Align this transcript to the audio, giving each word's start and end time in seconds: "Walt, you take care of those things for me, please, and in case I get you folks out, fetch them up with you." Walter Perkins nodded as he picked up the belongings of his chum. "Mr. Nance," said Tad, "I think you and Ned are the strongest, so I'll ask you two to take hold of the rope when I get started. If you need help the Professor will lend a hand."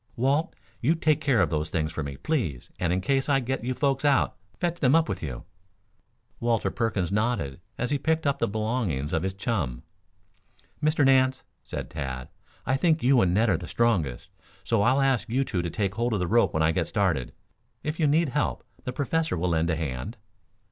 "Walt, 0.15 0.55
you 0.81 0.95
take 0.95 1.21
care 1.21 1.41
of 1.41 1.51
those 1.51 1.69
things 1.69 1.91
for 1.91 2.01
me, 2.01 2.17
please, 2.17 2.71
and 2.79 2.91
in 2.91 3.01
case 3.01 3.29
I 3.29 3.39
get 3.39 3.63
you 3.63 3.75
folks 3.75 4.03
out, 4.03 4.35
fetch 4.59 4.79
them 4.79 4.95
up 4.95 5.07
with 5.07 5.21
you." 5.21 5.43
Walter 6.39 6.71
Perkins 6.71 7.11
nodded 7.11 7.59
as 7.77 7.91
he 7.91 7.99
picked 7.99 8.25
up 8.25 8.39
the 8.39 8.47
belongings 8.47 9.13
of 9.13 9.21
his 9.21 9.35
chum. 9.35 9.83
"Mr. 10.81 11.05
Nance," 11.05 11.43
said 11.63 11.91
Tad, 11.91 12.29
"I 12.65 12.77
think 12.77 13.03
you 13.03 13.21
and 13.21 13.31
Ned 13.31 13.51
are 13.51 13.57
the 13.57 13.67
strongest, 13.67 14.29
so 14.63 14.81
I'll 14.81 15.01
ask 15.01 15.29
you 15.29 15.43
two 15.43 15.61
to 15.61 15.69
take 15.69 15.93
hold 15.93 16.13
of 16.13 16.19
the 16.19 16.25
rope 16.25 16.51
when 16.51 16.63
I 16.63 16.71
get 16.71 16.87
started. 16.87 17.31
If 17.83 17.99
you 17.99 18.07
need 18.07 18.29
help 18.29 18.63
the 18.85 18.91
Professor 18.91 19.37
will 19.37 19.49
lend 19.49 19.69
a 19.69 19.75
hand." 19.75 20.17